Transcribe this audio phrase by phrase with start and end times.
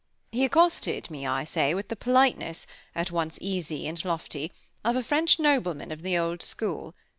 [0.31, 2.65] He accosted me, I say, with the politeness,
[2.95, 4.51] at once easy and lofty,
[4.83, 6.95] of a French nobleman of the old school.